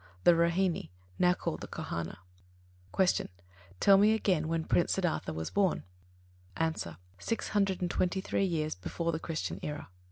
The 0.23 0.31
Rohīnī, 0.31 0.89
now 1.19 1.35
called 1.35 1.61
the 1.61 1.67
Kohana. 1.67 2.17
19. 2.97 3.27
Q. 3.27 3.43
Tell 3.79 3.97
me 3.99 4.15
again 4.15 4.47
when 4.47 4.63
Prince 4.65 4.95
Siddhārtha 4.95 5.31
was 5.31 5.51
born? 5.51 5.83
A. 6.57 6.97
Six 7.19 7.49
hundred 7.49 7.81
and 7.83 7.91
twenty 7.91 8.19
three 8.19 8.45
years 8.45 8.73
before 8.73 9.11
the 9.11 9.19
Christian 9.19 9.59
era. 9.61 9.89